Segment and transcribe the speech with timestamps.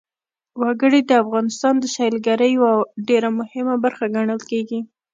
[0.61, 2.73] وګړي د افغانستان د سیلګرۍ یوه
[3.07, 4.79] ډېره مهمه برخه ګڼل کېږي.